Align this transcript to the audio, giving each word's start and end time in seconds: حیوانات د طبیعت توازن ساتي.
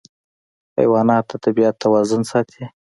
حیوانات 0.79 1.25
د 1.29 1.33
طبیعت 1.43 1.75
توازن 1.83 2.21
ساتي. 2.31 2.63